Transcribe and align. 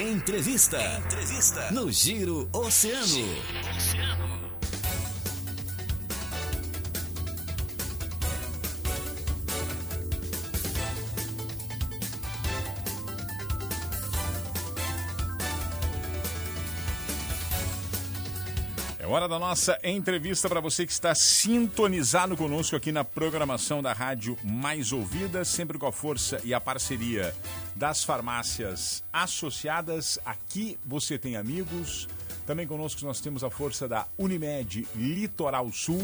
Entrevista. 0.00 0.78
Entrevista. 1.04 1.72
No 1.72 1.90
Giro 1.90 2.48
Oceano. 2.52 3.04
Giro 3.04 3.26
Oceano. 3.76 4.38
Hora 19.10 19.26
da 19.26 19.38
nossa 19.38 19.76
entrevista 19.82 20.48
para 20.48 20.60
você 20.60 20.86
que 20.86 20.92
está 20.92 21.12
sintonizado 21.12 22.36
conosco 22.36 22.76
aqui 22.76 22.92
na 22.92 23.02
programação 23.02 23.82
da 23.82 23.92
Rádio 23.92 24.36
Mais 24.44 24.92
Ouvida, 24.92 25.44
sempre 25.44 25.76
com 25.76 25.86
a 25.86 25.92
força 25.92 26.40
e 26.44 26.54
a 26.54 26.60
parceria 26.60 27.34
das 27.74 28.04
farmácias 28.04 29.02
associadas. 29.12 30.18
Aqui 30.24 30.78
você 30.84 31.18
tem 31.18 31.36
amigos. 31.36 32.08
Também 32.46 32.66
conosco 32.66 33.04
nós 33.04 33.20
temos 33.20 33.44
a 33.44 33.50
força 33.50 33.86
da 33.86 34.06
Unimed 34.16 34.86
Litoral 34.94 35.70
Sul. 35.72 36.02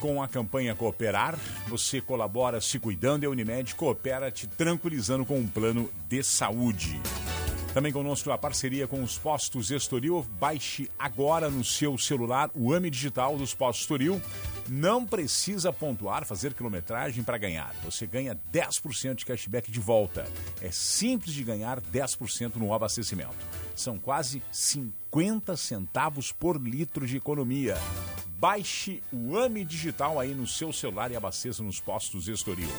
Com 0.00 0.22
a 0.22 0.28
campanha 0.28 0.74
Cooperar, 0.74 1.38
você 1.68 2.00
colabora 2.00 2.60
se 2.60 2.78
cuidando 2.78 3.24
e 3.24 3.26
a 3.26 3.30
Unimed 3.30 3.74
coopera 3.74 4.30
te 4.30 4.46
tranquilizando 4.46 5.26
com 5.26 5.38
um 5.38 5.46
plano 5.46 5.90
de 6.08 6.22
saúde. 6.22 6.98
Também 7.74 7.92
conosco 7.92 8.30
a 8.32 8.38
parceria 8.38 8.88
com 8.88 9.02
os 9.02 9.16
postos 9.16 9.70
Estoril. 9.70 10.26
Baixe 10.40 10.90
agora 10.98 11.48
no 11.48 11.62
seu 11.62 11.96
celular 11.96 12.50
o 12.54 12.72
AME 12.72 12.90
Digital 12.90 13.36
dos 13.36 13.54
postos 13.54 13.82
Estoril. 13.82 14.20
Não 14.72 15.04
precisa 15.04 15.72
pontuar, 15.72 16.24
fazer 16.24 16.54
quilometragem 16.54 17.24
para 17.24 17.36
ganhar. 17.36 17.74
Você 17.82 18.06
ganha 18.06 18.38
10% 18.52 19.16
de 19.16 19.26
cashback 19.26 19.68
de 19.68 19.80
volta. 19.80 20.24
É 20.62 20.70
simples 20.70 21.34
de 21.34 21.42
ganhar 21.42 21.80
10% 21.80 22.54
no 22.54 22.72
abastecimento. 22.72 23.34
São 23.74 23.98
quase 23.98 24.40
50 24.52 25.56
centavos 25.56 26.30
por 26.30 26.56
litro 26.56 27.04
de 27.04 27.16
economia. 27.16 27.76
Baixe 28.38 29.02
o 29.12 29.36
AME 29.36 29.64
Digital 29.64 30.20
aí 30.20 30.32
no 30.34 30.46
seu 30.46 30.72
celular 30.72 31.10
e 31.10 31.16
abasteça 31.16 31.64
nos 31.64 31.80
postos 31.80 32.28
Estoril. 32.28 32.70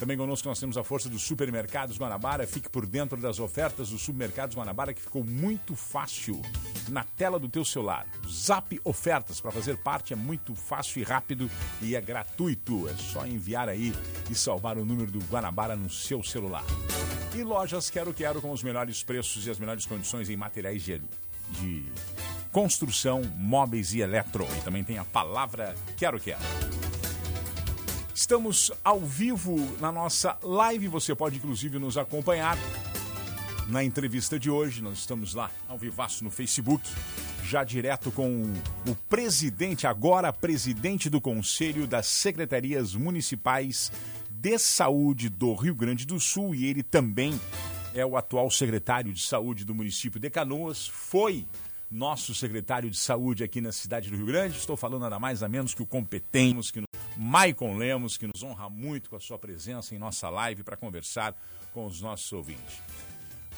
Também 0.00 0.16
conosco 0.16 0.48
nós 0.48 0.58
temos 0.58 0.78
a 0.78 0.82
força 0.82 1.10
dos 1.10 1.20
supermercados 1.20 1.98
Guanabara. 1.98 2.46
Fique 2.46 2.70
por 2.70 2.86
dentro 2.86 3.20
das 3.20 3.38
ofertas 3.38 3.90
dos 3.90 4.00
supermercados 4.00 4.56
Guanabara, 4.56 4.94
que 4.94 5.02
ficou 5.02 5.22
muito 5.22 5.76
fácil 5.76 6.40
na 6.88 7.04
tela 7.04 7.38
do 7.38 7.50
teu 7.50 7.66
celular. 7.66 8.06
Zap 8.26 8.80
Ofertas, 8.82 9.42
para 9.42 9.50
fazer 9.50 9.76
parte 9.76 10.14
é 10.14 10.16
muito 10.16 10.54
fácil 10.54 11.00
e 11.00 11.04
rápido 11.04 11.50
e 11.82 11.94
é 11.94 12.00
gratuito. 12.00 12.88
É 12.88 12.94
só 12.94 13.26
enviar 13.26 13.68
aí 13.68 13.94
e 14.30 14.34
salvar 14.34 14.78
o 14.78 14.86
número 14.86 15.10
do 15.10 15.18
Guanabara 15.26 15.76
no 15.76 15.90
seu 15.90 16.22
celular. 16.22 16.64
E 17.34 17.42
lojas 17.42 17.90
Quero 17.90 18.14
Quero 18.14 18.40
com 18.40 18.52
os 18.52 18.62
melhores 18.62 19.02
preços 19.02 19.46
e 19.46 19.50
as 19.50 19.58
melhores 19.58 19.84
condições 19.84 20.30
em 20.30 20.36
materiais 20.36 20.82
de, 20.82 21.02
de 21.50 21.84
construção, 22.50 23.20
móveis 23.36 23.92
e 23.92 24.00
eletro. 24.00 24.48
E 24.56 24.64
também 24.64 24.82
tem 24.82 24.96
a 24.96 25.04
palavra 25.04 25.74
Quero 25.98 26.18
Quero. 26.18 26.40
Estamos 28.20 28.70
ao 28.84 29.00
vivo 29.00 29.56
na 29.80 29.90
nossa 29.90 30.36
live, 30.42 30.88
você 30.88 31.14
pode 31.14 31.38
inclusive 31.38 31.78
nos 31.78 31.96
acompanhar 31.96 32.54
na 33.66 33.82
entrevista 33.82 34.38
de 34.38 34.50
hoje. 34.50 34.82
Nós 34.82 34.98
estamos 34.98 35.32
lá 35.32 35.50
ao 35.66 35.78
vivaço 35.78 36.22
no 36.22 36.30
Facebook, 36.30 36.86
já 37.42 37.64
direto 37.64 38.12
com 38.12 38.42
o 38.86 38.94
presidente, 39.08 39.86
agora 39.86 40.34
presidente 40.34 41.08
do 41.08 41.18
Conselho 41.18 41.86
das 41.86 42.08
Secretarias 42.08 42.94
Municipais 42.94 43.90
de 44.28 44.58
Saúde 44.58 45.30
do 45.30 45.54
Rio 45.54 45.74
Grande 45.74 46.04
do 46.04 46.20
Sul 46.20 46.54
e 46.54 46.66
ele 46.66 46.82
também 46.82 47.40
é 47.94 48.04
o 48.04 48.18
atual 48.18 48.50
secretário 48.50 49.14
de 49.14 49.22
Saúde 49.22 49.64
do 49.64 49.74
município 49.74 50.20
de 50.20 50.28
Canoas, 50.28 50.86
foi 50.86 51.46
nosso 51.90 52.34
secretário 52.34 52.90
de 52.90 52.98
Saúde 52.98 53.42
aqui 53.42 53.62
na 53.62 53.72
cidade 53.72 54.10
do 54.10 54.16
Rio 54.16 54.26
Grande. 54.26 54.58
Estou 54.58 54.76
falando 54.76 55.00
nada 55.00 55.18
mais 55.18 55.40
nada 55.40 55.50
menos 55.50 55.72
que 55.72 55.82
o 55.82 55.86
competente, 55.86 56.70
que 56.70 56.82
Maicon 57.16 57.76
Lemos, 57.76 58.16
que 58.16 58.26
nos 58.26 58.42
honra 58.42 58.68
muito 58.70 59.10
com 59.10 59.16
a 59.16 59.20
sua 59.20 59.38
presença 59.38 59.94
em 59.94 59.98
nossa 59.98 60.28
live 60.30 60.62
para 60.62 60.76
conversar 60.76 61.34
com 61.72 61.86
os 61.86 62.00
nossos 62.00 62.32
ouvintes. 62.32 62.80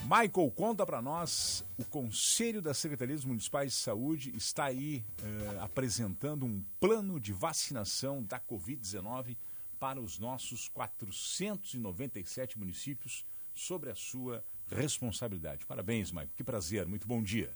Michael, 0.02 0.50
conta 0.50 0.84
para 0.84 1.00
nós, 1.00 1.64
o 1.78 1.84
Conselho 1.84 2.60
das 2.60 2.76
Secretarias 2.78 3.24
Municipais 3.24 3.72
de 3.72 3.78
Saúde 3.78 4.32
está 4.36 4.64
aí 4.64 5.04
eh, 5.22 5.58
apresentando 5.60 6.44
um 6.44 6.60
plano 6.80 7.20
de 7.20 7.32
vacinação 7.32 8.22
da 8.24 8.40
Covid-19 8.40 9.36
para 9.78 10.00
os 10.00 10.18
nossos 10.18 10.68
497 10.68 12.58
municípios 12.58 13.24
sobre 13.54 13.90
a 13.90 13.94
sua 13.94 14.44
responsabilidade. 14.68 15.66
Parabéns, 15.66 16.10
Michael. 16.10 16.30
Que 16.34 16.42
prazer, 16.42 16.86
muito 16.86 17.06
bom 17.06 17.22
dia. 17.22 17.54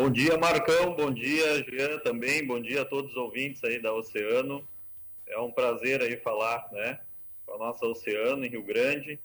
Bom 0.00 0.08
dia, 0.08 0.38
Marcão. 0.38 0.94
Bom 0.94 1.10
dia, 1.10 1.60
Jean 1.64 1.98
também. 1.98 2.46
Bom 2.46 2.60
dia 2.60 2.82
a 2.82 2.84
todos 2.84 3.10
os 3.10 3.16
ouvintes 3.16 3.64
aí 3.64 3.82
da 3.82 3.92
Oceano. 3.92 4.64
É 5.26 5.36
um 5.40 5.50
prazer 5.50 6.00
aí 6.00 6.16
falar, 6.18 6.68
né, 6.70 7.00
com 7.44 7.54
a 7.54 7.58
nossa 7.58 7.84
Oceano 7.84 8.44
em 8.44 8.48
Rio 8.48 8.62
Grande. 8.62 9.18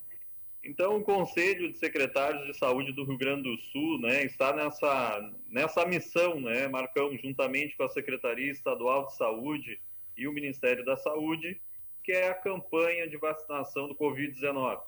Então, 0.64 0.96
o 0.96 1.04
Conselho 1.04 1.70
de 1.70 1.78
Secretários 1.78 2.44
de 2.44 2.58
Saúde 2.58 2.92
do 2.92 3.04
Rio 3.04 3.16
Grande 3.16 3.44
do 3.44 3.56
Sul, 3.56 4.00
né, 4.00 4.24
está 4.24 4.52
nessa 4.52 5.32
nessa 5.48 5.86
missão, 5.86 6.40
né, 6.40 6.66
Marcão, 6.66 7.16
juntamente 7.18 7.76
com 7.76 7.84
a 7.84 7.88
Secretaria 7.90 8.50
Estadual 8.50 9.06
de 9.06 9.14
Saúde 9.14 9.80
e 10.16 10.26
o 10.26 10.32
Ministério 10.32 10.84
da 10.84 10.96
Saúde, 10.96 11.60
que 12.02 12.10
é 12.10 12.30
a 12.30 12.34
campanha 12.34 13.08
de 13.08 13.16
vacinação 13.16 13.86
do 13.86 13.94
COVID-19. 13.94 14.82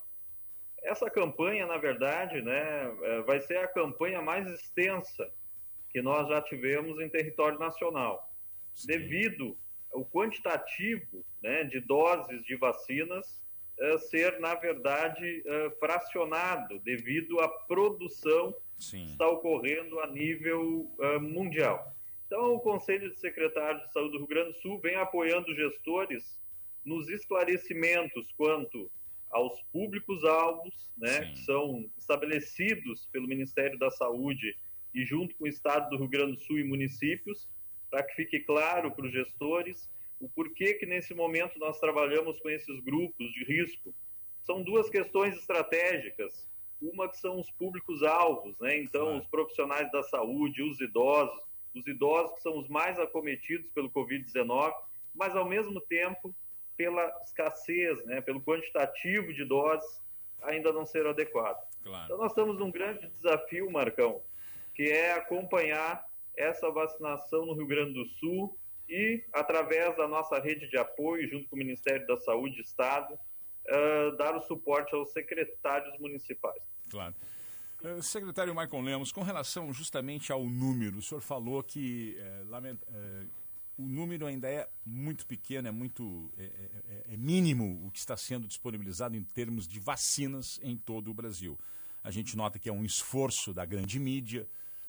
Essa 0.83 1.09
campanha, 1.09 1.65
na 1.65 1.79
verdade, 1.79 2.43
né, 2.43 2.93
é, 3.03 3.23
vai 3.23 3.39
ser 3.39 3.59
a 3.59 3.69
campanha 3.69 4.21
mais 4.21 4.51
extensa 4.51 5.31
que 5.97 6.03
nós 6.03 6.29
já 6.29 6.43
tivemos 6.43 7.01
em 7.01 7.09
território 7.09 7.59
nacional, 7.59 8.31
Sim. 8.75 8.89
devido 8.89 9.57
ao 9.91 10.05
quantitativo 10.05 11.25
né, 11.43 11.65
de 11.65 11.81
doses 11.81 12.45
de 12.45 12.55
vacinas 12.55 13.43
uh, 13.81 13.99
ser, 14.01 14.39
na 14.39 14.55
verdade, 14.57 15.43
uh, 15.47 15.71
fracionado 15.79 16.79
devido 16.81 17.41
à 17.41 17.49
produção 17.49 18.55
Sim. 18.77 19.07
que 19.07 19.13
está 19.13 19.27
ocorrendo 19.27 19.99
a 20.01 20.07
nível 20.09 20.95
uh, 20.99 21.19
mundial. 21.19 21.91
Então, 22.27 22.53
o 22.53 22.61
Conselho 22.61 23.11
de 23.11 23.19
Secretários 23.19 23.83
de 23.87 23.93
Saúde 23.95 24.13
do 24.13 24.19
Rio 24.19 24.27
Grande 24.27 24.53
do 24.53 24.59
Sul 24.59 24.79
vem 24.81 24.97
apoiando 24.97 25.55
gestores 25.55 26.39
nos 26.85 27.09
esclarecimentos 27.09 28.31
quanto 28.37 28.91
aos 29.31 29.63
públicos-alvos, 29.73 30.93
né, 30.99 31.33
que 31.33 31.39
são 31.39 31.89
estabelecidos 31.97 33.07
pelo 33.07 33.27
Ministério 33.27 33.79
da 33.79 33.91
Saúde 33.91 34.55
e 34.97 35.05
junto 35.05 35.37
com 35.37 35.45
o 35.45 35.47
Estado 35.49 35.91
do 35.91 35.99
Rio 35.99 36.09
Grande 36.09 36.33
do 36.33 36.41
Sul 36.41 36.59
e 36.59 36.65
municípios, 36.65 37.47
para 37.91 38.03
que 38.03 38.15
fique 38.15 38.41
claro 38.41 38.91
para 38.91 39.05
os 39.05 39.13
gestores 39.13 39.91
o 40.19 40.27
porquê 40.27 40.73
que 40.73 40.87
nesse 40.87 41.15
momento 41.15 41.59
nós 41.59 41.79
trabalhamos 41.79 42.41
com 42.41 42.49
esses 42.49 42.81
grupos 42.81 43.31
de 43.35 43.45
risco. 43.45 43.95
São 44.43 44.63
duas 44.63 44.89
questões 44.89 45.37
estratégicas. 45.37 46.49
Uma 46.81 47.11
que 47.11 47.19
são 47.19 47.39
os 47.39 47.51
públicos-alvos, 47.51 48.59
né? 48.61 48.79
então 48.79 49.19
os 49.19 49.27
profissionais 49.27 49.91
da 49.93 50.03
saúde, 50.03 50.63
os 50.63 50.81
idosos, 50.81 51.43
os 51.75 51.87
idosos 51.87 52.35
que 52.35 52.43
são 52.43 52.59
os 52.59 52.67
mais 52.69 52.99
acometidos 52.99 53.69
pelo 53.71 53.91
Covid-19, 53.91 54.73
mas 55.15 55.37
ao 55.37 55.47
mesmo 55.47 55.79
tempo 55.83 56.35
pela 56.75 57.07
escassez, 57.23 58.03
né? 58.07 58.23
pelo 58.23 58.43
quantitativo 58.43 59.33
de 59.33 59.45
doses 59.45 60.03
ainda 60.43 60.73
não 60.73 60.87
ser 60.87 61.07
adequado. 61.07 61.63
Claro. 61.83 62.05
Então 62.05 62.19
nós 62.19 62.33
estamos 62.33 62.59
num 62.59 62.71
grande 62.71 63.07
desafio, 63.09 63.71
Marcão, 63.71 64.23
que 64.77 64.83
é 64.83 65.15
acompanhar 65.15 66.05
essa 66.37 66.71
vacinação 66.71 67.47
no 67.47 67.55
Rio 67.55 67.67
Grande 67.67 67.95
do 67.95 68.07
Sul 68.21 68.59
e, 68.87 69.25
através 69.33 69.97
da 69.97 70.07
nossa 70.07 70.39
rede 70.39 70.69
de 70.69 70.77
apoio, 70.77 71.29
junto 71.31 71.49
com 71.49 71.57
o 71.57 71.59
Ministério 71.59 72.07
da 72.07 72.19
Saúde 72.19 72.59
e 72.59 72.61
Estado, 72.61 73.15
uh, 73.15 74.17
dar 74.19 74.37
o 74.37 74.43
suporte 74.43 74.95
aos 74.95 75.11
secretários 75.13 75.99
municipais. 75.99 76.63
Claro. 76.91 77.15
Uh, 77.83 78.03
secretário 78.03 78.55
Michael 78.55 78.83
Lemos, 78.83 79.11
com 79.11 79.23
relação 79.23 79.73
justamente 79.73 80.31
ao 80.31 80.45
número, 80.45 80.99
o 80.99 81.03
senhor 81.03 81.23
falou 81.23 81.63
que 81.63 82.19
uh, 82.21 83.27
o 83.79 83.89
número 83.89 84.27
ainda 84.27 84.47
é 84.47 84.69
muito 84.85 85.27
pequeno, 85.27 85.69
é 85.69 85.71
muito 85.71 86.31
é, 86.39 86.45
é, 86.45 87.15
é, 87.15 87.17
mínimo 87.17 87.87
o 87.87 87.91
que 87.91 87.99
está 87.99 88.17
sendo 88.17 88.47
disponibilizado 88.47 89.17
em 89.17 89.25
termos 89.25 89.67
de 89.67 89.81
vacinas 89.81 90.61
em 90.63 90.77
todo 90.77 91.11
o 91.11 91.15
Brasil. 91.15 91.59
A 92.05 92.11
gente 92.11 92.37
nota 92.37 92.59
que 92.59 92.69
é 92.69 92.73
um 92.73 92.85
esforço 92.85 93.53
da 93.53 93.65
grande 93.65 93.99
mídia, 93.99 94.47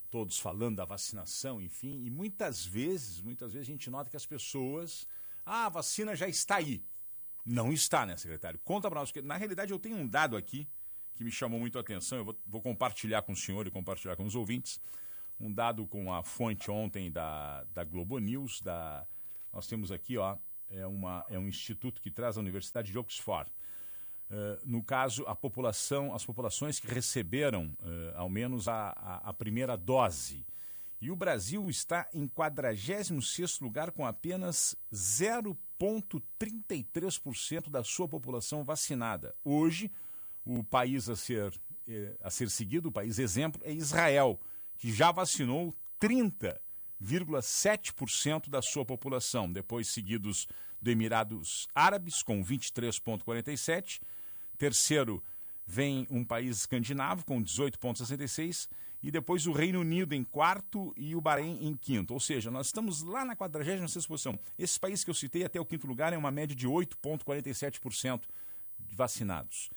todos 0.10 0.40
falando 0.40 0.78
da 0.78 0.86
vacinação, 0.86 1.62
enfim, 1.62 2.04
e 2.06 2.10
muitas 2.10 2.66
vezes, 2.66 3.22
muitas 3.22 3.54
vezes 3.54 3.68
a 3.68 3.72
gente 3.72 3.90
nota 3.90 4.10
que 4.10 4.18
as 4.18 4.26
pessoas, 4.26 5.08
ah, 5.46 5.66
a 5.66 5.70
vacina 5.70 6.16
já 6.16 6.28
está 6.28 6.58
aí. 6.58 6.84
Não 7.46 7.72
está, 7.72 8.06
né, 8.06 8.18
secretário? 8.18 8.60
Conta 8.64 8.90
para 8.90 9.00
nós, 9.00 9.12
porque 9.12 9.26
na 9.26 9.38
realidade 9.38 9.72
eu 9.72 9.80
tenho 9.80 9.98
um 9.98 10.08
dado 10.08 10.36
aqui 10.36 10.68
que 11.16 11.24
me 11.24 11.32
chamou 11.32 11.60
muito 11.60 11.78
a 11.78 11.82
atenção, 11.82 12.20
eu 12.20 12.26
vou, 12.26 12.40
vou 12.46 12.62
compartilhar 12.62 13.24
com 13.24 13.32
o 13.32 13.36
senhor 13.36 13.66
e 13.66 13.72
compartilhar 13.72 14.16
com 14.16 14.26
os 14.26 14.36
ouvintes, 14.36 14.80
um 15.40 15.52
dado 15.52 15.88
com 15.88 16.14
a 16.14 16.24
fonte 16.24 16.70
ontem 16.70 17.12
da, 17.12 17.64
da 17.74 17.84
Globo 17.84 18.20
News, 18.20 18.62
da, 18.62 19.06
nós 19.52 19.68
temos 19.68 19.92
aqui, 19.92 20.18
ó, 20.18 20.38
é, 20.70 20.86
uma, 20.86 21.26
é 21.30 21.40
um 21.40 21.48
instituto 21.48 22.02
que 22.02 22.12
traz 22.12 22.38
a 22.38 22.42
Universidade 22.42 22.92
de 22.92 22.98
Oxford. 22.98 23.52
Uh, 24.30 24.60
no 24.66 24.84
caso, 24.84 25.24
a 25.26 25.34
população, 25.34 26.14
as 26.14 26.26
populações 26.26 26.82
que 26.82 26.88
receberam 26.88 27.74
uh, 27.82 28.12
ao 28.16 28.30
menos 28.30 28.68
a, 28.68 28.90
a, 28.90 29.30
a, 29.30 29.34
primeira 29.34 29.78
dose. 29.78 30.46
E 31.00 31.10
o 31.10 31.16
Brasil 31.16 31.70
está 31.70 32.06
em 32.14 32.28
46 32.28 33.62
lugar 33.62 33.92
com 33.92 34.06
apenas 34.06 34.76
0,33% 34.92 37.70
da 37.70 37.86
sua 37.86 38.06
população 38.08 38.66
vacinada. 38.66 39.34
Hoje, 39.46 39.90
o 40.44 40.62
país 40.64 41.08
a 41.08 41.16
ser, 41.16 41.54
eh, 41.88 42.18
a 42.22 42.32
ser 42.32 42.50
seguido, 42.50 42.90
o 42.90 42.92
país 42.92 43.20
exemplo, 43.20 43.62
é 43.64 43.72
Israel, 43.72 44.40
que 44.78 44.92
já 44.92 45.12
vacinou 45.12 45.72
30,7% 46.02 48.50
da 48.50 48.60
sua 48.62 48.84
população, 48.84 49.50
depois 49.52 49.88
seguidos 49.90 50.48
do 50.82 50.92
Emirados 50.92 51.68
Árabes, 51.74 52.22
com 52.22 52.44
23,47%. 52.44 54.02
Terceiro, 54.58 55.24
vem 55.66 56.08
um 56.10 56.24
país 56.24 56.58
escandinavo, 56.58 57.26
com 57.26 57.42
18,66%. 57.44 58.70
E 59.04 59.12
depois 59.12 59.46
o 59.46 59.52
Reino 59.52 59.82
Unido 59.82 60.16
em 60.16 60.24
quarto 60.24 60.92
e 60.98 61.16
o 61.16 61.22
Bahrein 61.22 61.68
em 61.68 61.76
quinto. 61.76 62.14
Ou 62.14 62.20
seja, 62.20 62.50
nós 62.50 62.68
estamos 62.68 63.04
lá 63.04 63.24
na 63.24 63.36
46 63.36 64.08
posição. 64.08 64.40
Esses 64.58 64.78
países 64.78 65.04
que 65.04 65.12
eu 65.12 65.14
citei 65.14 65.44
até 65.44 65.62
o 65.62 65.66
quinto 65.66 65.86
lugar 65.86 66.14
é 66.14 66.18
uma 66.18 66.32
média 66.32 66.56
de 66.56 66.68
8,47% 66.68 68.22
de 68.80 68.96
vacinados. 68.96 69.70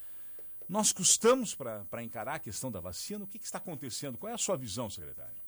Nós 0.67 0.93
custamos 0.93 1.55
para 1.55 2.03
encarar 2.03 2.37
a 2.37 2.39
questão 2.39 2.71
da 2.71 2.81
vacina? 2.81 3.25
O 3.25 3.27
que, 3.27 3.39
que, 3.39 3.45
está 3.45 3.59
acontecendo? 3.59 4.17
Qual 4.17 4.31
é 4.31 4.35
a 4.35 4.39
sua 4.39 4.57
visão, 4.57 4.89
secretário? 4.89 5.40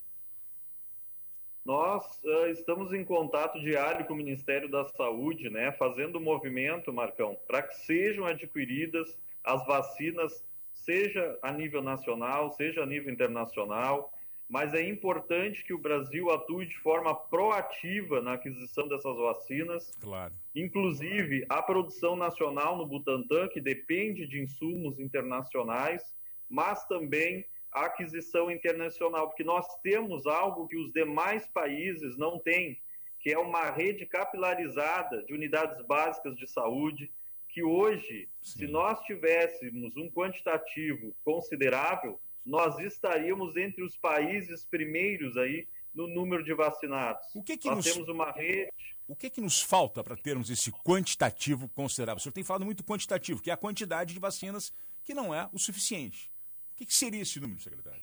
Nós 1.65 2.05
uh, 2.25 2.47
estamos 2.49 2.93
em 2.93 3.05
contato 3.05 3.61
diário 3.61 4.05
com 4.07 4.15
o 4.15 4.17
Ministério 4.17 4.69
da 4.69 4.85
Saúde, 4.85 5.49
né, 5.49 5.71
fazendo 5.73 6.17
o 6.17 6.21
movimento, 6.21 6.93
Marcão, 6.93 7.39
para 7.47 7.63
que 7.63 7.75
sejam 7.77 8.27
adquiridas 8.27 9.17
as 9.45 9.65
vacinas, 9.65 10.45
seja 10.73 11.39
a 11.41 11.53
nível 11.53 11.81
nacional, 11.81 12.51
seja 12.51 12.83
a 12.83 12.87
nível 12.87 13.13
internacional, 13.13 14.13
mas 14.49 14.75
é 14.75 14.83
importante 14.87 15.65
que 15.65 15.73
o 15.73 15.79
Brasil 15.79 16.31
atue 16.31 16.67
de 16.67 16.77
forma 16.79 17.15
proativa 17.15 18.21
na 18.21 18.35
aquisição 18.35 18.89
dessas 18.89 19.17
vacinas. 19.17 19.97
Claro. 20.01 20.35
Inclusive, 20.55 21.47
a 21.49 21.63
produção 21.63 22.17
nacional 22.17 22.77
no 22.77 22.87
Butantan, 22.87 23.49
que 23.49 23.61
depende 23.61 24.27
de 24.27 24.43
insumos 24.43 24.99
internacionais, 24.99 26.03
mas 26.51 26.85
também 26.87 27.47
a 27.73 27.87
aquisição 27.87 28.51
internacional, 28.51 29.29
porque 29.29 29.43
nós 29.43 29.67
temos 29.83 30.27
algo 30.27 30.69
que 30.69 30.77
os 30.77 30.93
demais 30.93 31.47
países 31.49 32.17
não 32.19 32.39
têm, 32.39 32.79
que 33.19 33.33
é 33.33 33.39
uma 33.39 33.71
rede 33.71 34.05
capilarizada 34.05 35.23
de 35.25 35.33
unidades 35.33 35.81
básicas 35.87 36.37
de 36.37 36.47
saúde, 36.47 37.11
que 37.49 37.63
hoje, 37.63 38.29
Sim. 38.43 38.59
se 38.59 38.67
nós 38.67 39.01
tivéssemos 39.03 39.97
um 39.97 40.11
quantitativo 40.11 41.15
considerável, 41.25 42.21
nós 42.45 42.79
estaríamos 42.79 43.57
entre 43.57 43.85
os 43.85 43.97
países 43.97 44.65
primeiros 44.65 45.37
aí 45.37 45.67
no 45.95 46.09
número 46.09 46.43
de 46.43 46.55
vacinados. 46.55 47.35
O 47.35 47.43
que 47.43 47.57
que 47.57 47.69
nós 47.69 47.77
nos... 47.77 47.93
temos 47.93 48.09
uma 48.09 48.33
rede. 48.33 48.73
O 49.07 49.15
que, 49.15 49.29
que 49.29 49.41
nos 49.41 49.61
falta 49.61 50.03
para 50.03 50.17
termos 50.17 50.49
esse 50.49 50.73
quantitativo 50.73 51.69
considerável? 51.69 52.19
O 52.19 52.21
senhor 52.21 52.33
tem 52.33 52.43
falado 52.43 52.65
muito 52.65 52.83
quantitativo, 52.83 53.43
que 53.43 53.51
é 53.51 53.53
a 53.53 53.59
quantidade 53.59 54.15
de 54.15 54.19
vacinas 54.19 54.73
que 55.05 55.13
não 55.13 55.35
é 55.35 55.49
o 55.53 55.59
suficiente. 55.59 56.32
O 56.73 56.75
que, 56.77 56.87
que 56.87 56.95
seria 56.95 57.23
esse 57.23 57.39
número, 57.39 57.61
secretário? 57.61 58.03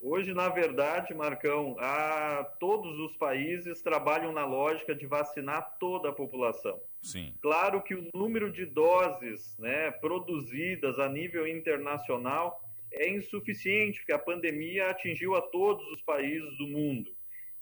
Hoje, 0.00 0.32
na 0.32 0.48
verdade, 0.48 1.12
Marcão, 1.12 1.76
a, 1.80 2.44
todos 2.60 2.98
os 3.00 3.16
países 3.16 3.82
trabalham 3.82 4.32
na 4.32 4.46
lógica 4.46 4.94
de 4.94 5.06
vacinar 5.06 5.76
toda 5.80 6.10
a 6.10 6.12
população. 6.12 6.80
Sim. 7.02 7.34
Claro 7.40 7.82
que 7.82 7.94
o 7.94 8.08
número 8.14 8.50
de 8.52 8.64
doses 8.64 9.56
né, 9.58 9.90
produzidas 9.90 10.98
a 11.00 11.08
nível 11.08 11.48
internacional 11.48 12.62
é 12.92 13.10
insuficiente, 13.10 13.98
porque 13.98 14.12
a 14.12 14.18
pandemia 14.18 14.88
atingiu 14.88 15.34
a 15.34 15.42
todos 15.42 15.84
os 15.88 16.00
países 16.02 16.56
do 16.58 16.68
mundo. 16.68 17.10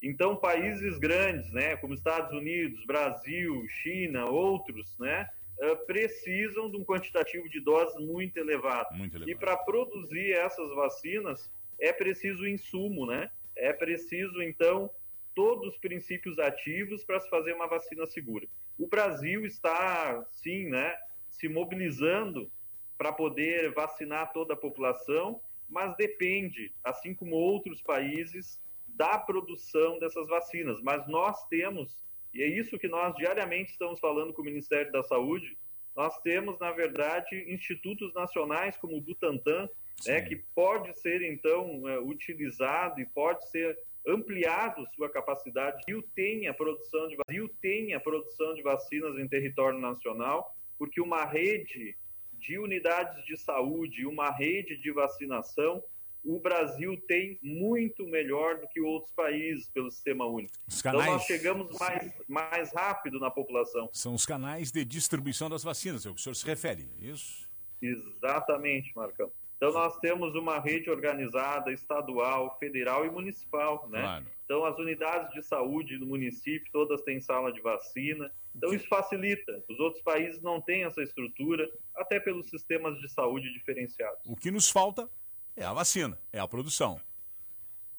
Então, 0.02 0.36
países 0.36 0.98
grandes, 0.98 1.50
né, 1.52 1.76
como 1.76 1.94
Estados 1.94 2.32
Unidos, 2.32 2.84
Brasil, 2.84 3.66
China, 3.82 4.26
outros, 4.26 4.96
né, 4.98 5.26
eh, 5.60 5.74
precisam 5.86 6.70
de 6.70 6.76
um 6.76 6.84
quantitativo 6.84 7.48
de 7.48 7.60
doses 7.60 7.96
muito 8.04 8.36
elevado. 8.38 8.94
Muito 8.94 9.16
elevado. 9.16 9.30
E 9.30 9.34
para 9.34 9.56
produzir 9.56 10.32
essas 10.32 10.74
vacinas 10.74 11.50
é 11.78 11.92
preciso 11.92 12.46
insumo, 12.46 13.06
né? 13.06 13.30
É 13.56 13.72
preciso 13.72 14.42
então 14.42 14.90
todos 15.34 15.74
os 15.74 15.78
princípios 15.78 16.38
ativos 16.38 17.04
para 17.04 17.20
se 17.20 17.28
fazer 17.28 17.52
uma 17.52 17.68
vacina 17.68 18.06
segura. 18.06 18.48
O 18.78 18.88
Brasil 18.88 19.44
está, 19.44 20.26
sim, 20.30 20.64
né, 20.64 20.96
se 21.30 21.46
mobilizando 21.48 22.50
para 22.96 23.12
poder 23.12 23.72
vacinar 23.74 24.32
toda 24.32 24.54
a 24.54 24.56
população, 24.56 25.40
mas 25.68 25.94
depende, 25.96 26.72
assim 26.82 27.14
como 27.14 27.36
outros 27.36 27.82
países, 27.82 28.58
da 28.88 29.18
produção 29.18 29.98
dessas 29.98 30.26
vacinas. 30.26 30.80
Mas 30.82 31.06
nós 31.06 31.46
temos 31.48 32.02
e 32.36 32.42
é 32.42 32.46
isso 32.46 32.78
que 32.78 32.86
nós 32.86 33.14
diariamente 33.16 33.72
estamos 33.72 33.98
falando 33.98 34.32
com 34.32 34.42
o 34.42 34.44
Ministério 34.44 34.92
da 34.92 35.02
Saúde. 35.02 35.56
Nós 35.96 36.18
temos, 36.20 36.58
na 36.58 36.70
verdade, 36.70 37.34
institutos 37.48 38.12
nacionais 38.12 38.76
como 38.76 38.96
o 38.96 39.00
Butantan, 39.00 39.68
né, 40.04 40.20
que 40.20 40.36
pode 40.54 40.98
ser, 41.00 41.22
então, 41.22 41.88
é, 41.88 41.98
utilizado 41.98 43.00
e 43.00 43.06
pode 43.06 43.48
ser 43.48 43.78
ampliado 44.06 44.86
sua 44.94 45.08
capacidade. 45.08 45.82
E 45.88 45.94
o 45.94 46.02
tem 46.02 46.46
a 46.46 46.52
produção 46.54 47.08
de 47.08 47.16
Brasil 47.16 47.48
tem 47.62 47.94
a 47.94 48.00
produção 48.00 48.54
de 48.54 48.62
vacinas 48.62 49.18
em 49.18 49.26
território 49.26 49.78
nacional, 49.78 50.54
porque 50.78 51.00
uma 51.00 51.24
rede 51.24 51.96
de 52.34 52.58
unidades 52.58 53.24
de 53.24 53.36
saúde, 53.36 54.06
uma 54.06 54.30
rede 54.30 54.76
de 54.76 54.92
vacinação 54.92 55.82
o 56.26 56.40
Brasil 56.40 57.00
tem 57.06 57.38
muito 57.42 58.04
melhor 58.06 58.58
do 58.58 58.66
que 58.68 58.80
outros 58.80 59.12
países 59.12 59.70
pelo 59.70 59.90
sistema 59.90 60.26
único. 60.26 60.52
Então 60.78 60.92
nós 60.92 61.22
chegamos 61.22 61.78
mais, 61.78 62.12
mais 62.28 62.72
rápido 62.72 63.20
na 63.20 63.30
população. 63.30 63.88
São 63.92 64.14
os 64.14 64.26
canais 64.26 64.72
de 64.72 64.84
distribuição 64.84 65.48
das 65.48 65.62
vacinas, 65.62 66.04
é 66.04 66.10
o 66.10 66.14
que 66.14 66.20
o 66.20 66.22
senhor 66.22 66.34
se 66.34 66.44
refere, 66.44 66.88
é 67.00 67.06
isso? 67.06 67.48
Exatamente, 67.80 68.92
Marcão. 68.96 69.30
Então 69.56 69.72
nós 69.72 69.98
temos 70.00 70.34
uma 70.34 70.58
rede 70.58 70.90
organizada, 70.90 71.72
estadual, 71.72 72.58
federal 72.58 73.06
e 73.06 73.10
municipal, 73.10 73.88
né? 73.88 74.00
Claro. 74.00 74.26
Então 74.44 74.64
as 74.64 74.78
unidades 74.78 75.32
de 75.32 75.42
saúde 75.42 75.96
do 75.98 76.06
município 76.06 76.70
todas 76.72 77.02
têm 77.02 77.20
sala 77.20 77.52
de 77.52 77.60
vacina. 77.60 78.30
Então 78.54 78.72
isso 78.74 78.86
facilita. 78.88 79.64
Os 79.68 79.78
outros 79.80 80.02
países 80.02 80.42
não 80.42 80.60
têm 80.60 80.84
essa 80.84 81.02
estrutura, 81.02 81.70
até 81.94 82.20
pelos 82.20 82.48
sistemas 82.48 82.98
de 83.00 83.08
saúde 83.08 83.52
diferenciados. 83.52 84.20
O 84.26 84.36
que 84.36 84.50
nos 84.50 84.68
falta 84.68 85.08
é 85.56 85.64
a 85.64 85.72
vacina, 85.72 86.18
é 86.32 86.38
a 86.38 86.46
produção. 86.46 87.00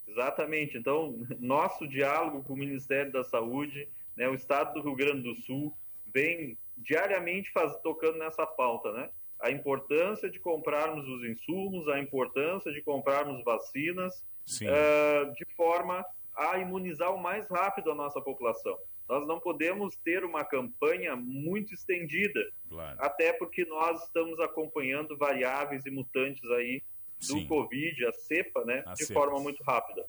Exatamente. 0.07 0.77
Então, 0.77 1.19
nosso 1.39 1.87
diálogo 1.87 2.43
com 2.43 2.53
o 2.53 2.57
Ministério 2.57 3.11
da 3.11 3.23
Saúde, 3.23 3.89
né, 4.15 4.27
o 4.29 4.35
Estado 4.35 4.73
do 4.73 4.81
Rio 4.81 4.95
Grande 4.95 5.23
do 5.23 5.35
Sul, 5.35 5.75
vem 6.13 6.57
diariamente 6.77 7.51
faz, 7.51 7.75
tocando 7.77 8.17
nessa 8.17 8.45
pauta, 8.45 8.91
né? 8.91 9.09
A 9.39 9.51
importância 9.51 10.29
de 10.29 10.39
comprarmos 10.39 11.07
os 11.07 11.23
insumos, 11.23 11.87
a 11.89 11.99
importância 11.99 12.71
de 12.71 12.81
comprarmos 12.81 13.43
vacinas, 13.43 14.23
uh, 14.61 15.31
de 15.33 15.45
forma 15.55 16.05
a 16.35 16.57
imunizar 16.57 17.13
o 17.13 17.21
mais 17.21 17.47
rápido 17.49 17.91
a 17.91 17.95
nossa 17.95 18.21
população. 18.21 18.77
Nós 19.07 19.25
não 19.27 19.39
podemos 19.39 19.95
ter 19.97 20.23
uma 20.23 20.43
campanha 20.43 21.15
muito 21.15 21.73
estendida, 21.73 22.39
claro. 22.69 22.97
até 22.99 23.31
porque 23.33 23.65
nós 23.65 24.03
estamos 24.03 24.39
acompanhando 24.39 25.17
variáveis 25.17 25.85
e 25.85 25.91
mutantes 25.91 26.43
aí 26.51 26.83
do 27.19 27.25
Sim. 27.25 27.47
Covid, 27.47 28.05
a 28.05 28.11
cepa, 28.13 28.63
né, 28.65 28.83
a 28.85 28.93
de 28.93 29.05
cepa. 29.05 29.19
forma 29.19 29.39
muito 29.39 29.63
rápida. 29.63 30.05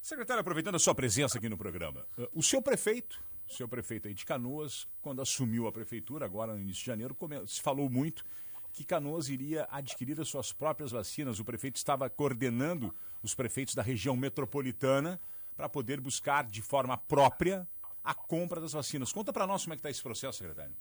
Secretário, 0.00 0.40
aproveitando 0.40 0.76
a 0.76 0.78
sua 0.78 0.94
presença 0.94 1.38
aqui 1.38 1.48
no 1.48 1.58
programa, 1.58 2.06
eh, 2.18 2.28
o 2.34 2.42
seu 2.42 2.62
prefeito, 2.62 3.22
o 3.48 3.52
seu 3.52 3.68
prefeito 3.68 4.08
aí 4.08 4.14
de 4.14 4.24
Canoas, 4.24 4.88
quando 5.02 5.20
assumiu 5.20 5.66
a 5.66 5.72
prefeitura, 5.72 6.24
agora 6.24 6.54
no 6.54 6.60
início 6.60 6.80
de 6.80 6.86
janeiro, 6.86 7.16
se 7.46 7.60
falou 7.60 7.90
muito 7.90 8.24
que 8.72 8.84
Canoas 8.84 9.28
iria 9.28 9.66
adquirir 9.70 10.20
as 10.20 10.28
suas 10.28 10.52
próprias 10.52 10.92
vacinas. 10.92 11.40
O 11.40 11.44
prefeito 11.44 11.76
estava 11.76 12.08
coordenando 12.08 12.94
os 13.22 13.34
prefeitos 13.34 13.74
da 13.74 13.82
região 13.82 14.16
metropolitana 14.16 15.20
para 15.56 15.68
poder 15.68 16.00
buscar 16.00 16.44
de 16.44 16.62
forma 16.62 16.96
própria 16.96 17.68
a 18.02 18.14
compra 18.14 18.60
das 18.60 18.72
vacinas. 18.72 19.12
Conta 19.12 19.32
para 19.32 19.46
nós 19.46 19.64
como 19.64 19.74
é 19.74 19.76
que 19.76 19.80
está 19.80 19.90
esse 19.90 20.02
processo, 20.02 20.38
secretário. 20.38 20.74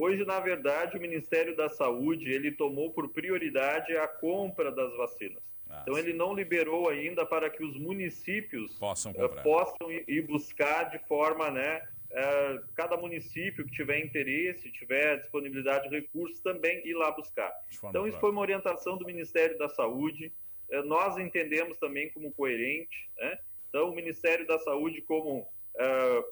Hoje, 0.00 0.24
na 0.24 0.38
verdade, 0.38 0.96
o 0.96 1.00
Ministério 1.00 1.56
da 1.56 1.68
Saúde 1.68 2.30
ele 2.30 2.52
tomou 2.52 2.92
por 2.92 3.08
prioridade 3.08 3.96
a 3.96 4.06
compra 4.06 4.70
das 4.70 4.96
vacinas. 4.96 5.42
Ah, 5.68 5.80
então, 5.82 5.98
ele 5.98 6.12
não 6.12 6.32
liberou 6.32 6.88
ainda 6.88 7.26
para 7.26 7.50
que 7.50 7.64
os 7.64 7.76
municípios 7.76 8.78
possam, 8.78 9.10
uh, 9.10 9.42
possam 9.42 9.90
ir 9.90 10.22
buscar 10.24 10.84
de 10.84 11.00
forma, 11.00 11.50
né, 11.50 11.82
uh, 12.12 12.64
cada 12.76 12.96
município 12.96 13.64
que 13.64 13.72
tiver 13.72 13.98
interesse, 13.98 14.70
tiver 14.70 15.16
disponibilidade 15.16 15.88
de 15.88 15.96
recursos, 15.96 16.38
também 16.38 16.80
ir 16.86 16.94
lá 16.94 17.10
buscar. 17.10 17.52
Então, 17.82 18.06
isso 18.06 18.20
foi 18.20 18.30
uma 18.30 18.40
orientação 18.40 18.96
do 18.96 19.04
Ministério 19.04 19.58
da 19.58 19.68
Saúde. 19.68 20.32
Uh, 20.70 20.84
nós 20.84 21.18
entendemos 21.18 21.76
também 21.76 22.08
como 22.10 22.30
coerente. 22.30 23.10
Né? 23.16 23.36
Então, 23.68 23.90
o 23.90 23.94
Ministério 23.96 24.46
da 24.46 24.60
Saúde 24.60 25.02
como 25.02 25.44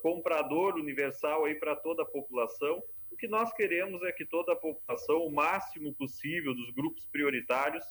comprador 0.02 0.74
universal 0.74 1.44
aí 1.44 1.54
para 1.54 1.76
toda 1.76 2.02
a 2.02 2.06
população, 2.06 2.82
o 3.16 3.18
que 3.18 3.26
nós 3.26 3.50
queremos 3.54 4.02
é 4.02 4.12
que 4.12 4.26
toda 4.26 4.52
a 4.52 4.56
população, 4.56 5.24
o 5.24 5.32
máximo 5.32 5.94
possível 5.94 6.54
dos 6.54 6.70
grupos 6.72 7.06
prioritários, 7.06 7.82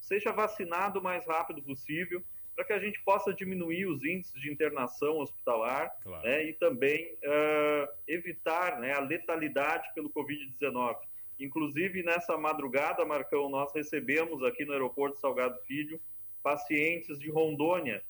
seja 0.00 0.32
vacinado 0.32 0.98
o 0.98 1.02
mais 1.02 1.24
rápido 1.24 1.62
possível, 1.62 2.20
para 2.56 2.64
que 2.64 2.72
a 2.72 2.80
gente 2.80 3.00
possa 3.04 3.32
diminuir 3.32 3.86
os 3.86 4.04
índices 4.04 4.38
de 4.40 4.52
internação 4.52 5.20
hospitalar 5.20 5.88
claro. 6.02 6.26
né, 6.26 6.44
e 6.46 6.52
também 6.54 7.14
uh, 7.14 7.88
evitar 8.08 8.80
né, 8.80 8.92
a 8.92 8.98
letalidade 8.98 9.88
pelo 9.94 10.10
Covid-19. 10.10 10.96
Inclusive, 11.38 12.02
nessa 12.02 12.36
madrugada, 12.36 13.04
Marcão, 13.04 13.48
nós 13.48 13.72
recebemos 13.72 14.42
aqui 14.42 14.64
no 14.64 14.72
aeroporto 14.72 15.18
Salgado 15.18 15.60
Filho 15.62 16.00
pacientes 16.42 17.20
de 17.20 17.30
Rondônia 17.30 18.02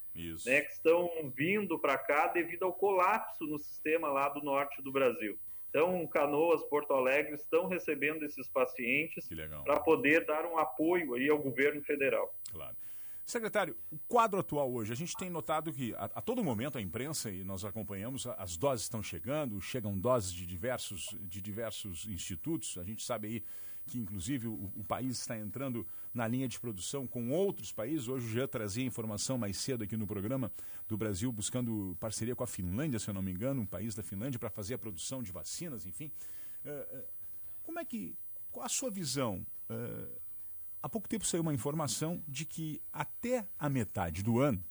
né, 0.47 0.63
que 0.63 0.73
estão 0.73 1.11
vindo 1.37 1.79
para 1.79 1.99
cá 1.99 2.29
devido 2.29 2.65
ao 2.65 2.73
colapso 2.73 3.45
no 3.45 3.59
sistema 3.59 4.09
lá 4.09 4.31
do 4.31 4.43
norte 4.43 4.81
do 4.81 4.91
Brasil. 4.91 5.39
Então, 5.73 6.07
Canoas, 6.07 6.63
Porto 6.65 6.93
Alegre 6.93 7.35
estão 7.35 7.67
recebendo 7.67 8.23
esses 8.27 8.47
pacientes 8.47 9.27
para 9.65 9.81
poder 9.81 10.27
dar 10.27 10.45
um 10.45 10.59
apoio 10.59 11.15
aí 11.15 11.31
ao 11.31 11.39
governo 11.39 11.83
federal. 11.83 12.31
Claro. 12.53 12.77
Secretário, 13.25 13.75
o 13.91 13.99
quadro 14.07 14.39
atual 14.39 14.71
hoje, 14.71 14.93
a 14.93 14.97
gente 14.97 15.17
tem 15.17 15.31
notado 15.31 15.73
que 15.73 15.95
a, 15.95 16.05
a, 16.05 16.21
todo 16.21 16.45
momento 16.45 16.77
a 16.77 16.83
imprensa, 16.83 17.31
e 17.31 17.43
nós 17.43 17.65
acompanhamos, 17.65 18.27
as 18.27 18.59
doses 18.59 18.83
estão 18.83 19.03
chegando, 19.03 19.59
chegam 19.63 19.99
doses 19.99 20.31
de 20.31 20.45
diversos, 20.45 21.17
de 21.23 21.41
diversos 21.41 22.07
institutos, 22.07 22.77
a 22.77 22.85
gente 22.85 23.03
sabe 23.03 23.29
aí 23.29 23.45
que 23.87 23.99
inclusive 23.99 24.49
o, 24.49 24.71
o, 24.77 24.85
país 24.85 25.19
está 25.19 25.39
entrando 25.39 25.87
na 26.13 26.29
linha 26.29 26.47
de 26.47 26.61
produção 26.61 27.07
com 27.07 27.31
outros 27.31 27.73
países. 27.73 28.09
Hoje 28.09 28.33
já 28.33 28.47
trazia 28.47 28.85
informação 28.85 29.39
mais 29.39 29.57
cedo 29.57 29.85
aqui 29.85 29.97
no 29.97 30.07
programa 30.07 30.53
do 30.87 30.97
Brasil 30.97 31.33
buscando 31.33 31.97
parceria 31.99 32.37
com 32.37 32.45
a 32.45 32.47
Finlândia, 32.47 32.99
se 32.99 33.09
eu 33.09 33.15
não 33.15 33.23
me 33.23 33.33
engano, 33.33 33.63
um 33.63 33.67
país 33.67 33.95
da 33.95 34.03
Finlândia 34.03 34.39
para 34.39 34.51
fazer 34.51 34.75
a 34.75 34.79
produção 34.79 35.23
de 35.23 35.33
vacinas, 35.33 35.87
enfim. 35.87 36.13
Uh, 36.65 37.05
como 37.63 37.79
é 37.79 37.85
que, 37.85 38.15
qual 38.51 38.67
a 38.67 38.69
sua 38.69 38.91
visão? 38.91 39.47
Uh, 39.71 40.21
há 40.83 40.89
pouco 40.89 41.09
tempo 41.09 41.25
saiu 41.25 41.43
uma 41.43 41.55
informação 41.55 42.23
de 42.29 42.45
que 42.45 42.81
até 42.93 43.47
a 43.59 43.69
metade 43.69 44.23
do 44.23 44.39
ano, 44.39 44.63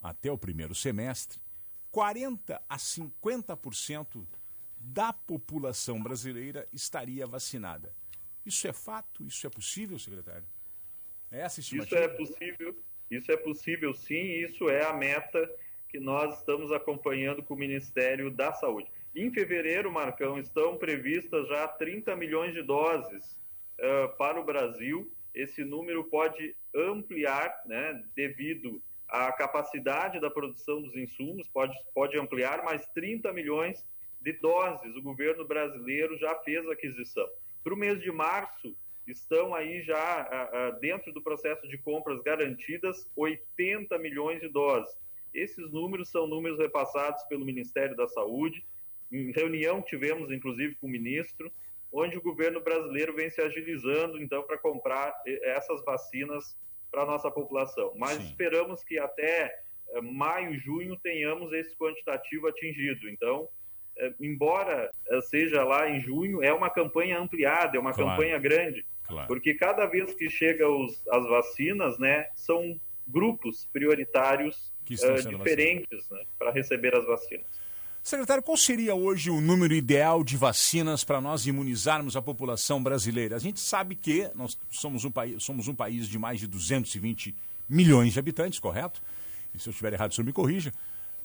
até 0.00 0.32
o 0.32 0.38
primeiro 0.38 0.74
semestre, 0.74 1.38
40 1.90 2.60
a 2.68 2.76
50% 2.76 4.26
da 4.78 5.12
população 5.12 6.02
brasileira 6.02 6.66
estaria 6.72 7.26
vacinada. 7.26 7.94
Isso 8.44 8.66
é 8.66 8.72
fato? 8.72 9.24
Isso 9.24 9.46
é 9.46 9.50
possível, 9.50 9.98
secretário? 9.98 10.46
É? 11.32 11.46
Isso 11.46 11.96
é 11.96 12.08
possível, 12.08 12.76
isso 13.10 13.32
é 13.32 13.36
possível 13.36 13.94
sim, 13.94 14.22
isso 14.44 14.68
é 14.68 14.84
a 14.84 14.92
meta 14.92 15.50
que 15.88 15.98
nós 15.98 16.38
estamos 16.38 16.70
acompanhando 16.70 17.42
com 17.42 17.54
o 17.54 17.58
Ministério 17.58 18.30
da 18.30 18.52
Saúde. 18.52 18.90
Em 19.14 19.30
fevereiro, 19.30 19.92
Marcão, 19.92 20.38
estão 20.38 20.78
previstas 20.78 21.46
já 21.48 21.68
30 21.68 22.16
milhões 22.16 22.54
de 22.54 22.62
doses 22.62 23.38
uh, 23.78 24.16
para 24.16 24.40
o 24.40 24.44
Brasil. 24.44 25.10
Esse 25.34 25.64
número 25.64 26.04
pode 26.04 26.56
ampliar, 26.74 27.62
né, 27.66 28.02
devido 28.14 28.82
à 29.08 29.30
capacidade 29.32 30.18
da 30.20 30.30
produção 30.30 30.80
dos 30.80 30.96
insumos, 30.96 31.46
pode, 31.48 31.76
pode 31.94 32.18
ampliar, 32.18 32.64
mais 32.64 32.86
30 32.94 33.32
milhões 33.32 33.84
de 34.22 34.32
doses 34.34 34.94
o 34.96 35.02
governo 35.02 35.44
brasileiro 35.46 36.16
já 36.16 36.34
fez 36.36 36.66
aquisição. 36.68 37.28
Para 37.62 37.74
o 37.74 37.76
mês 37.76 38.00
de 38.00 38.10
março, 38.10 38.74
estão 39.06 39.54
aí 39.54 39.82
já 39.82 40.72
dentro 40.80 41.12
do 41.12 41.22
processo 41.22 41.66
de 41.68 41.76
compras 41.78 42.22
garantidas 42.22 43.10
80 43.16 43.98
milhões 43.98 44.40
de 44.40 44.48
doses. 44.48 44.94
Esses 45.34 45.70
números 45.70 46.10
são 46.10 46.26
números 46.26 46.58
repassados 46.58 47.22
pelo 47.24 47.44
Ministério 47.44 47.96
da 47.96 48.06
Saúde. 48.06 48.64
Em 49.10 49.32
reunião 49.32 49.82
tivemos, 49.82 50.30
inclusive, 50.30 50.74
com 50.76 50.86
o 50.86 50.90
ministro, 50.90 51.50
onde 51.92 52.16
o 52.16 52.22
governo 52.22 52.60
brasileiro 52.60 53.14
vem 53.14 53.30
se 53.30 53.40
agilizando, 53.40 54.20
então, 54.20 54.42
para 54.42 54.58
comprar 54.58 55.14
essas 55.26 55.82
vacinas 55.84 56.56
para 56.90 57.02
a 57.02 57.06
nossa 57.06 57.30
população. 57.30 57.92
Mas 57.96 58.18
Sim. 58.18 58.24
esperamos 58.24 58.84
que 58.84 58.98
até 58.98 59.54
eh, 59.90 60.00
maio, 60.00 60.54
junho, 60.58 60.98
tenhamos 61.02 61.52
esse 61.52 61.76
quantitativo 61.76 62.46
atingido. 62.46 63.08
Então, 63.08 63.48
embora 64.20 64.90
é, 65.08 65.20
seja 65.22 65.62
lá 65.64 65.88
em 65.88 66.00
junho, 66.00 66.42
é 66.42 66.52
uma 66.52 66.70
campanha 66.70 67.18
ampliada, 67.18 67.76
é 67.76 67.80
uma 67.80 67.92
claro. 67.92 68.10
campanha 68.10 68.38
grande, 68.38 68.84
claro. 69.06 69.28
porque 69.28 69.54
cada 69.54 69.86
vez 69.86 70.14
que 70.14 70.28
chegam 70.28 70.86
as 71.10 71.28
vacinas, 71.28 71.98
né, 71.98 72.26
são 72.34 72.78
grupos 73.06 73.68
prioritários 73.72 74.72
uh, 74.90 75.28
diferentes 75.28 76.08
né, 76.10 76.22
para 76.38 76.50
receber 76.50 76.96
as 76.96 77.06
vacinas. 77.06 77.46
Secretário, 78.02 78.42
qual 78.42 78.56
seria 78.56 78.96
hoje 78.96 79.30
o 79.30 79.40
número 79.40 79.72
ideal 79.72 80.24
de 80.24 80.36
vacinas 80.36 81.04
para 81.04 81.20
nós 81.20 81.46
imunizarmos 81.46 82.16
a 82.16 82.22
população 82.22 82.82
brasileira? 82.82 83.36
A 83.36 83.38
gente 83.38 83.60
sabe 83.60 83.94
que 83.94 84.28
nós 84.34 84.58
somos 84.68 85.04
um, 85.04 85.10
país, 85.10 85.40
somos 85.42 85.68
um 85.68 85.74
país 85.74 86.08
de 86.08 86.18
mais 86.18 86.40
de 86.40 86.48
220 86.48 87.32
milhões 87.68 88.12
de 88.12 88.18
habitantes, 88.18 88.58
correto? 88.58 89.00
E 89.54 89.58
se 89.58 89.68
eu 89.68 89.70
estiver 89.70 89.92
errado, 89.92 90.10
o 90.10 90.14
senhor 90.14 90.26
me 90.26 90.32
corrija. 90.32 90.72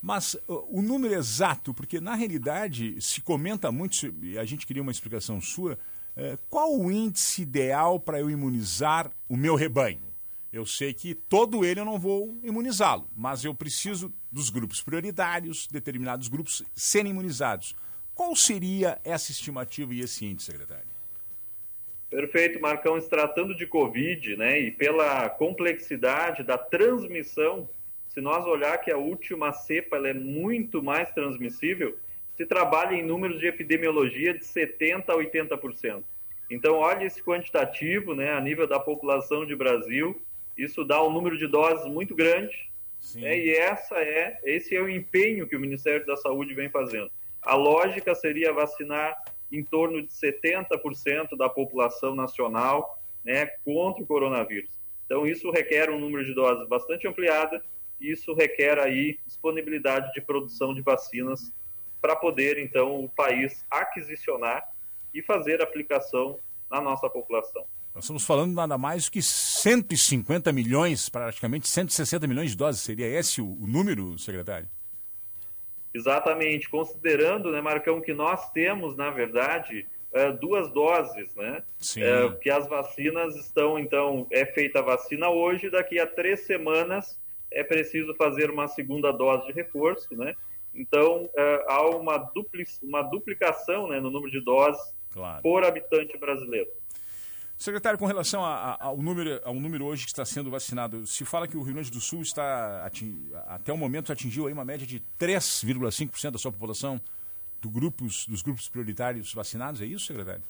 Mas 0.01 0.37
o 0.47 0.81
número 0.81 1.13
exato, 1.13 1.73
porque 1.73 1.99
na 1.99 2.15
realidade 2.15 2.99
se 3.01 3.21
comenta 3.21 3.71
muito, 3.71 4.13
e 4.21 4.37
a 4.37 4.45
gente 4.45 4.65
queria 4.65 4.81
uma 4.81 4.91
explicação 4.91 5.41
sua, 5.41 5.73
uh, 6.15 6.37
qual 6.49 6.77
o 6.77 6.91
índice 6.91 7.41
ideal 7.41 7.99
para 7.99 8.19
eu 8.19 8.29
imunizar 8.29 9.11
o 9.27 9.35
meu 9.35 9.55
rebanho? 9.55 10.07
Eu 10.51 10.65
sei 10.65 10.93
que 10.93 11.13
todo 11.13 11.65
ele 11.65 11.79
eu 11.79 11.85
não 11.85 11.99
vou 11.99 12.37
imunizá-lo, 12.41 13.09
mas 13.15 13.43
eu 13.43 13.53
preciso 13.53 14.13
dos 14.31 14.49
grupos 14.49 14.81
prioritários, 14.81 15.67
determinados 15.67 16.27
grupos 16.27 16.63
serem 16.73 17.11
imunizados. 17.11 17.75
Qual 18.13 18.35
seria 18.35 18.99
essa 19.03 19.31
estimativa 19.31 19.93
e 19.93 20.01
esse 20.01 20.25
índice, 20.25 20.51
secretário? 20.51 20.87
Perfeito, 22.09 22.59
Marcão. 22.59 22.99
Se 22.99 23.09
tratando 23.09 23.55
de 23.55 23.67
Covid, 23.67 24.35
né, 24.37 24.59
e 24.59 24.71
pela 24.71 25.29
complexidade 25.29 26.43
da 26.43 26.57
transmissão 26.57 27.69
se 28.17 28.21
nós 28.21 28.47
olhar 28.47 28.79
que 28.79 28.89
a 28.89 28.97
última 28.97 29.53
cepa 29.53 29.97
é 29.97 30.11
muito 30.11 30.81
mais 30.81 31.07
transmissível, 31.11 31.95
se 32.35 32.47
trabalha 32.47 32.95
em 32.95 33.05
números 33.05 33.39
de 33.39 33.45
epidemiologia 33.45 34.33
de 34.33 34.43
70% 34.43 35.03
a 35.09 35.15
80%. 35.15 36.03
Então, 36.49 36.77
olha 36.77 37.05
esse 37.05 37.21
quantitativo, 37.21 38.15
né, 38.15 38.31
a 38.31 38.41
nível 38.41 38.65
da 38.65 38.79
população 38.79 39.45
de 39.45 39.55
Brasil, 39.55 40.19
isso 40.57 40.83
dá 40.83 40.99
um 41.03 41.11
número 41.11 41.37
de 41.37 41.45
doses 41.45 41.85
muito 41.85 42.15
grande, 42.15 42.71
né, 43.13 43.37
e 43.37 43.51
essa 43.51 43.99
é, 43.99 44.39
esse 44.43 44.75
é 44.75 44.81
o 44.81 44.89
empenho 44.89 45.47
que 45.47 45.55
o 45.55 45.59
Ministério 45.59 46.03
da 46.03 46.17
Saúde 46.17 46.55
vem 46.55 46.69
fazendo. 46.69 47.11
A 47.39 47.53
lógica 47.53 48.15
seria 48.15 48.51
vacinar 48.51 49.15
em 49.51 49.63
torno 49.63 50.01
de 50.01 50.11
70% 50.11 51.37
da 51.37 51.47
população 51.47 52.15
nacional 52.15 52.99
né, 53.23 53.45
contra 53.63 54.01
o 54.01 54.07
coronavírus. 54.07 54.71
Então, 55.05 55.27
isso 55.27 55.51
requer 55.51 55.91
um 55.91 55.99
número 55.99 56.25
de 56.25 56.33
doses 56.33 56.67
bastante 56.67 57.07
ampliada, 57.07 57.63
isso 57.99 58.33
requer 58.33 58.79
aí 58.79 59.17
disponibilidade 59.25 60.11
de 60.13 60.21
produção 60.21 60.73
de 60.73 60.81
vacinas 60.81 61.51
para 62.01 62.15
poder, 62.15 62.57
então, 62.57 63.03
o 63.03 63.09
país 63.09 63.65
aquisicionar 63.69 64.63
e 65.13 65.21
fazer 65.21 65.61
aplicação 65.61 66.39
na 66.69 66.79
nossa 66.81 67.09
população. 67.09 67.65
Nós 67.93 68.03
estamos 68.03 68.23
falando 68.23 68.53
nada 68.53 68.77
mais 68.77 69.05
do 69.05 69.11
que 69.11 69.21
150 69.21 70.53
milhões, 70.53 71.09
praticamente 71.09 71.67
160 71.67 72.27
milhões 72.27 72.51
de 72.51 72.57
doses. 72.57 72.81
Seria 72.81 73.07
esse 73.07 73.41
o, 73.41 73.65
número, 73.67 74.19
secretário? 74.19 74.69
Exatamente. 75.91 76.69
Considerando, 76.69 77.51
né, 77.51 77.59
Marcão, 77.59 77.99
que 77.99 78.13
nós 78.13 78.51
temos, 78.51 78.95
na 78.95 79.09
verdade, 79.09 79.87
é, 80.13 80.31
duas 80.31 80.71
doses, 80.71 81.33
né? 81.35 81.63
Sim. 81.79 82.03
É, 82.03 82.29
que 82.39 82.51
as 82.51 82.67
vacinas 82.67 83.35
estão, 83.35 83.79
então, 83.79 84.27
é 84.29 84.45
feita 84.45 84.77
a 84.77 84.83
vacina 84.83 85.29
hoje, 85.29 85.71
daqui 85.71 85.99
a 85.99 86.05
três 86.05 86.41
semanas 86.41 87.19
é 87.51 87.63
preciso 87.63 88.13
fazer 88.15 88.49
uma 88.49 88.67
segunda 88.67 89.11
dose 89.11 89.47
de 89.47 89.53
reforço, 89.53 90.07
né? 90.15 90.33
Então, 90.73 91.29
é, 91.35 91.65
há 91.67 91.89
uma, 91.89 92.17
dupli 92.17 92.63
uma 92.83 93.01
duplicação 93.01 93.87
né, 93.87 93.99
no 93.99 94.11
número 94.11 94.31
de 94.31 94.39
doses 94.43 94.93
claro. 95.11 95.41
por 95.41 95.65
habitante 95.65 96.17
brasileiro. 96.17 96.69
Secretário, 97.57 97.97
com 97.97 98.05
relação 98.05 98.45
a, 98.45 98.53
a, 98.53 98.85
ao, 98.85 98.97
número, 98.97 99.41
ao 99.43 99.55
número 99.55 99.85
hoje 99.85 100.03
que 100.03 100.11
está 100.11 100.23
sendo 100.23 100.51
vacinado, 100.51 101.07
se 101.07 101.25
fala 101.25 101.47
que 101.47 101.57
o 101.57 101.63
Rio 101.63 101.73
Grande 101.73 101.89
do 101.89 101.99
Sul 101.99 102.21
está, 102.21 102.87
até 103.47 103.73
o 103.73 103.77
momento, 103.77 104.11
atingiu 104.11 104.45
aí 104.45 104.53
uma 104.53 104.63
média 104.63 104.85
de 104.85 105.01
3,5% 105.19 106.31
da 106.31 106.37
sua 106.37 106.51
população 106.51 107.01
do 107.59 107.67
grupos, 107.67 108.27
dos 108.27 108.43
grupos 108.43 108.69
prioritários 108.69 109.33
vacinados, 109.33 109.81
é 109.81 109.85
isso, 109.85 110.05
secretário? 110.05 110.43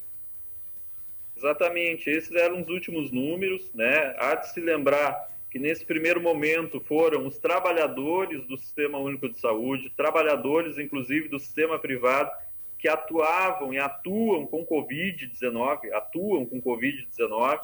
Exatamente, 1.37 2.09
esses 2.09 2.31
eram 2.31 2.59
os 2.59 2.67
últimos 2.67 3.09
números, 3.09 3.71
né? 3.73 4.13
Há 4.17 4.35
de 4.35 4.51
se 4.51 4.59
lembrar 4.59 5.29
que 5.49 5.59
nesse 5.59 5.85
primeiro 5.85 6.21
momento 6.21 6.79
foram 6.81 7.25
os 7.25 7.37
trabalhadores 7.37 8.45
do 8.47 8.57
Sistema 8.57 8.97
Único 8.97 9.29
de 9.29 9.39
Saúde, 9.39 9.93
trabalhadores 9.95 10.77
inclusive 10.77 11.29
do 11.29 11.39
sistema 11.39 11.79
privado, 11.79 12.29
que 12.77 12.87
atuavam 12.87 13.73
e 13.73 13.79
atuam 13.79 14.45
com 14.45 14.65
Covid-19, 14.65 15.91
atuam 15.93 16.45
com 16.45 16.61
Covid-19, 16.61 17.59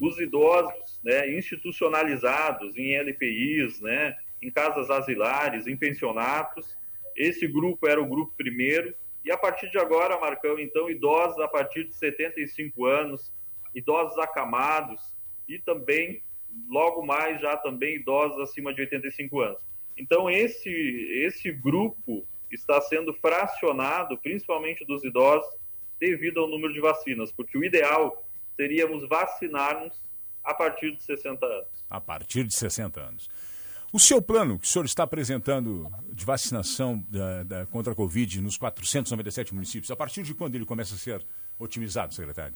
os 0.00 0.18
idosos 0.18 1.00
né, 1.04 1.30
institucionalizados 1.36 2.76
em 2.76 2.94
LPIs, 2.94 3.80
né, 3.80 4.16
em 4.40 4.50
casas 4.50 4.90
asilares, 4.90 5.66
em 5.66 5.76
pensionatos. 5.76 6.76
Esse 7.14 7.46
grupo 7.46 7.86
era 7.86 8.00
o 8.00 8.06
grupo 8.06 8.32
primeiro, 8.36 8.94
E 9.24 9.30
a 9.30 9.36
partir 9.36 9.70
de 9.70 9.78
agora, 9.78 10.18
Marcão, 10.18 10.58
então, 10.58 10.88
idosos 10.88 11.38
a 11.40 11.48
partir 11.48 11.84
de 11.84 11.94
75 11.94 12.86
anos, 12.86 13.30
idosos 13.74 14.16
acamados 14.18 15.14
e 15.46 15.58
também, 15.58 16.22
logo 16.68 17.04
mais, 17.04 17.40
já 17.40 17.56
também 17.56 17.96
idosos 17.96 18.40
acima 18.40 18.72
de 18.74 18.80
85 18.82 19.40
anos. 19.40 19.60
Então, 19.96 20.30
esse, 20.30 20.70
esse 21.24 21.52
grupo 21.52 22.26
está 22.50 22.80
sendo 22.80 23.12
fracionado, 23.14 24.16
principalmente 24.18 24.84
dos 24.84 25.04
idosos, 25.04 25.50
devido 25.98 26.40
ao 26.40 26.48
número 26.48 26.72
de 26.72 26.80
vacinas, 26.80 27.32
porque 27.32 27.58
o 27.58 27.64
ideal 27.64 28.24
seríamos 28.56 29.06
vacinar-nos 29.08 30.00
a 30.44 30.54
partir 30.54 30.96
de 30.96 31.02
60 31.02 31.44
anos. 31.44 31.68
A 31.90 32.00
partir 32.00 32.44
de 32.44 32.54
60 32.54 33.00
anos. 33.00 33.28
O 33.92 33.98
seu 33.98 34.20
plano 34.20 34.58
que 34.58 34.66
o 34.66 34.70
senhor 34.70 34.84
está 34.84 35.02
apresentando 35.02 35.90
de 36.12 36.24
vacinação 36.24 37.02
da, 37.08 37.42
da, 37.42 37.66
contra 37.66 37.92
a 37.92 37.96
Covid 37.96 38.40
nos 38.42 38.56
497 38.58 39.54
municípios, 39.54 39.90
a 39.90 39.96
partir 39.96 40.22
de 40.22 40.34
quando 40.34 40.54
ele 40.54 40.66
começa 40.66 40.94
a 40.94 40.98
ser 40.98 41.24
otimizado, 41.58 42.14
secretário? 42.14 42.54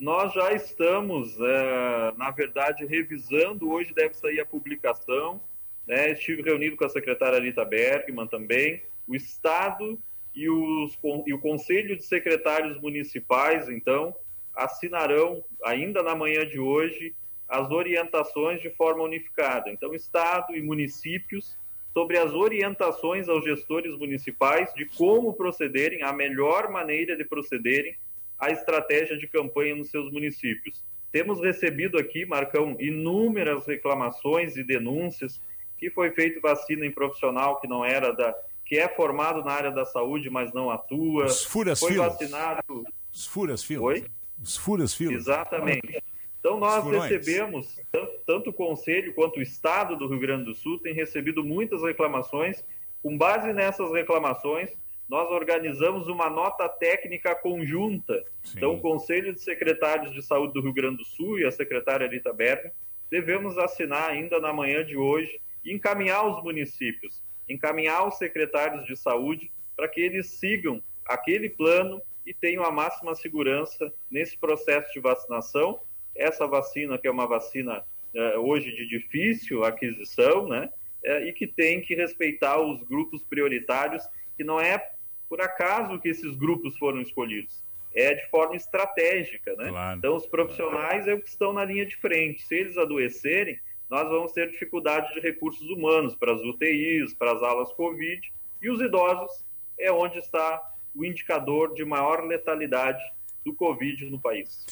Nós 0.00 0.32
já 0.32 0.50
estamos, 0.54 1.38
é, 1.38 2.12
na 2.16 2.30
verdade, 2.30 2.86
revisando. 2.86 3.70
Hoje 3.70 3.92
deve 3.92 4.14
sair 4.14 4.40
a 4.40 4.46
publicação. 4.46 5.38
Né? 5.86 6.12
Estive 6.12 6.40
reunido 6.40 6.74
com 6.74 6.86
a 6.86 6.88
secretária 6.88 7.38
Rita 7.38 7.66
Bergman 7.66 8.26
também. 8.26 8.82
O 9.06 9.14
Estado 9.14 9.98
e, 10.34 10.48
os, 10.48 10.98
e 11.26 11.34
o 11.34 11.38
Conselho 11.38 11.94
de 11.98 12.02
Secretários 12.02 12.80
Municipais, 12.80 13.68
então, 13.68 14.16
assinarão, 14.56 15.44
ainda 15.62 16.02
na 16.02 16.14
manhã 16.14 16.46
de 16.46 16.58
hoje, 16.58 17.14
as 17.46 17.70
orientações 17.70 18.62
de 18.62 18.70
forma 18.70 19.02
unificada. 19.02 19.68
Então, 19.68 19.94
Estado 19.94 20.56
e 20.56 20.62
municípios 20.62 21.58
sobre 21.92 22.16
as 22.16 22.32
orientações 22.32 23.28
aos 23.28 23.44
gestores 23.44 23.94
municipais 23.98 24.72
de 24.72 24.86
como 24.96 25.34
procederem, 25.34 26.02
a 26.02 26.10
melhor 26.10 26.70
maneira 26.70 27.14
de 27.14 27.24
procederem 27.24 27.94
à 28.40 28.50
estratégia 28.50 29.16
de 29.18 29.26
campanha 29.28 29.74
nos 29.74 29.90
seus 29.90 30.10
municípios. 30.10 30.84
Temos 31.12 31.40
recebido 31.40 31.98
aqui, 31.98 32.24
Marcão, 32.24 32.76
inúmeras 32.78 33.66
reclamações 33.66 34.56
e 34.56 34.64
denúncias 34.64 35.40
que 35.76 35.90
foi 35.90 36.10
feito 36.12 36.40
vacina 36.40 36.86
em 36.86 36.92
profissional 36.92 37.60
que 37.60 37.66
não 37.66 37.84
era 37.84 38.12
da 38.12 38.34
que 38.70 38.78
é 38.78 38.86
formado 38.88 39.42
na 39.42 39.50
área 39.50 39.72
da 39.72 39.84
saúde, 39.84 40.30
mas 40.30 40.52
não 40.52 40.70
atua. 40.70 41.24
Os 41.24 41.42
furas 41.42 41.80
foi 41.80 41.90
filas. 41.90 42.12
vacinado. 42.12 42.84
Os 43.12 43.26
furas 43.26 43.64
filas. 43.64 43.82
Oi? 43.82 44.04
Os 44.40 44.56
furas 44.56 44.94
filas. 44.94 45.16
Exatamente. 45.16 46.00
Então, 46.38 46.60
nós 46.60 46.84
recebemos, 46.86 47.80
tanto, 47.90 48.12
tanto 48.24 48.50
o 48.50 48.52
Conselho 48.52 49.12
quanto 49.12 49.40
o 49.40 49.42
Estado 49.42 49.96
do 49.96 50.06
Rio 50.06 50.20
Grande 50.20 50.44
do 50.44 50.54
Sul 50.54 50.78
tem 50.78 50.94
recebido 50.94 51.42
muitas 51.44 51.82
reclamações. 51.82 52.64
Com 53.02 53.18
base 53.18 53.52
nessas 53.52 53.90
reclamações, 53.92 54.70
nós 55.10 55.28
organizamos 55.28 56.06
uma 56.06 56.30
nota 56.30 56.68
técnica 56.68 57.34
conjunta. 57.34 58.24
Sim. 58.44 58.58
Então, 58.58 58.76
o 58.76 58.80
Conselho 58.80 59.34
de 59.34 59.40
Secretários 59.40 60.14
de 60.14 60.22
Saúde 60.22 60.52
do 60.52 60.60
Rio 60.60 60.72
Grande 60.72 60.98
do 60.98 61.04
Sul 61.04 61.40
e 61.40 61.44
a 61.44 61.50
secretária 61.50 62.08
Rita 62.08 62.32
Berger 62.32 62.72
devemos 63.10 63.58
assinar 63.58 64.08
ainda 64.08 64.38
na 64.38 64.52
manhã 64.52 64.84
de 64.84 64.96
hoje 64.96 65.40
e 65.64 65.74
encaminhar 65.74 66.24
os 66.24 66.40
municípios, 66.44 67.20
encaminhar 67.48 68.06
os 68.06 68.18
secretários 68.18 68.86
de 68.86 68.94
saúde 68.94 69.50
para 69.76 69.88
que 69.88 70.00
eles 70.00 70.28
sigam 70.28 70.80
aquele 71.04 71.48
plano 71.48 72.00
e 72.24 72.32
tenham 72.32 72.62
a 72.62 72.70
máxima 72.70 73.12
segurança 73.16 73.92
nesse 74.08 74.38
processo 74.38 74.92
de 74.92 75.00
vacinação 75.00 75.80
essa 76.14 76.46
vacina, 76.46 76.98
que 76.98 77.08
é 77.08 77.10
uma 77.10 77.26
vacina 77.26 77.84
é, 78.14 78.38
hoje 78.38 78.70
de 78.72 78.86
difícil 78.86 79.64
aquisição, 79.64 80.46
né? 80.46 80.68
É, 81.02 81.24
e 81.24 81.32
que 81.32 81.46
tem 81.46 81.80
que 81.80 81.94
respeitar 81.94 82.60
os 82.60 82.82
grupos 82.84 83.24
prioritários, 83.24 84.04
que 84.36 84.44
não 84.44 84.60
é 84.60 84.92
por 85.30 85.40
acaso 85.40 86.00
que 86.00 86.08
esses 86.08 86.34
grupos 86.34 86.76
foram 86.76 87.00
escolhidos, 87.00 87.62
é 87.94 88.14
de 88.14 88.28
forma 88.30 88.56
estratégica, 88.56 89.54
né? 89.56 89.68
Claro. 89.68 89.98
Então, 89.98 90.16
os 90.16 90.26
profissionais 90.26 91.06
é 91.06 91.14
o 91.14 91.20
que 91.20 91.28
estão 91.28 91.52
na 91.52 91.64
linha 91.64 91.86
de 91.86 91.96
frente. 91.96 92.42
Se 92.42 92.56
eles 92.56 92.76
adoecerem, 92.76 93.56
nós 93.88 94.08
vamos 94.08 94.32
ter 94.32 94.50
dificuldade 94.50 95.14
de 95.14 95.20
recursos 95.20 95.68
humanos 95.70 96.16
para 96.16 96.32
as 96.32 96.40
UTIs, 96.40 97.14
para 97.14 97.32
as 97.32 97.42
alas 97.42 97.72
Covid, 97.72 98.20
e 98.60 98.68
os 98.68 98.80
idosos 98.80 99.44
é 99.78 99.90
onde 99.90 100.18
está 100.18 100.62
o 100.94 101.04
indicador 101.04 101.74
de 101.74 101.84
maior 101.84 102.24
letalidade 102.24 103.02
do 103.44 103.54
Covid 103.54 104.10
no 104.10 104.20
país. 104.20 104.66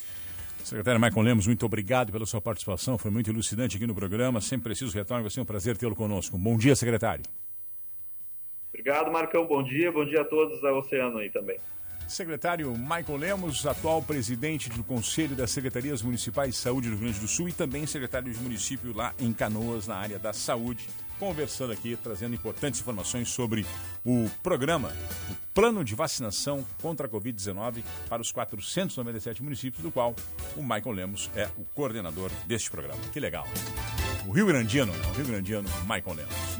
Secretário 0.64 1.00
Maicon 1.00 1.22
Lemos, 1.22 1.46
muito 1.46 1.64
obrigado 1.64 2.12
pela 2.12 2.26
sua 2.26 2.40
participação, 2.40 2.98
foi 2.98 3.10
muito 3.10 3.30
elucidante 3.30 3.76
aqui 3.76 3.86
no 3.86 3.94
programa. 3.94 4.40
Sempre 4.40 4.64
preciso 4.64 4.94
retorno, 4.94 5.22
vai 5.22 5.30
ser 5.30 5.40
um 5.40 5.44
prazer 5.44 5.76
tê-lo 5.76 5.94
conosco. 5.94 6.36
Bom 6.36 6.58
dia, 6.58 6.74
secretário. 6.76 7.24
Obrigado, 8.78 9.10
Marcão. 9.10 9.44
Bom 9.44 9.62
dia. 9.62 9.90
Bom 9.90 10.04
dia 10.04 10.20
a 10.20 10.24
todos 10.24 10.60
da 10.62 10.72
Oceano 10.72 11.18
aí 11.18 11.28
também. 11.30 11.58
Secretário 12.06 12.72
Michael 12.72 13.16
Lemos, 13.18 13.66
atual 13.66 14.00
presidente 14.00 14.70
do 14.70 14.84
Conselho 14.84 15.34
das 15.36 15.50
Secretarias 15.50 16.00
Municipais 16.00 16.54
de 16.54 16.56
Saúde 16.56 16.88
do 16.88 16.94
Rio 16.94 17.04
Grande 17.04 17.20
do 17.20 17.28
Sul 17.28 17.48
e 17.48 17.52
também 17.52 17.86
secretário 17.86 18.32
de 18.32 18.38
município 18.40 18.96
lá 18.96 19.12
em 19.18 19.32
Canoas, 19.32 19.86
na 19.86 19.96
área 19.96 20.18
da 20.18 20.32
saúde, 20.32 20.88
conversando 21.18 21.72
aqui, 21.72 21.98
trazendo 22.02 22.34
importantes 22.34 22.80
informações 22.80 23.28
sobre 23.28 23.66
o 24.06 24.30
programa, 24.42 24.90
o 25.30 25.34
plano 25.52 25.84
de 25.84 25.94
vacinação 25.94 26.64
contra 26.80 27.06
a 27.06 27.10
Covid-19 27.10 27.82
para 28.08 28.22
os 28.22 28.32
497 28.32 29.42
municípios, 29.42 29.82
do 29.82 29.90
qual 29.90 30.14
o 30.56 30.62
Michael 30.62 30.92
Lemos 30.92 31.30
é 31.34 31.46
o 31.58 31.64
coordenador 31.74 32.30
deste 32.46 32.70
programa. 32.70 33.00
Que 33.12 33.20
legal. 33.20 33.46
O 34.26 34.30
Rio 34.30 34.46
Grandiano, 34.46 34.92
né? 34.92 35.06
o 35.10 35.12
Rio 35.12 35.26
Grandiano 35.26 35.68
Michael 35.82 36.16
Lemos. 36.16 36.58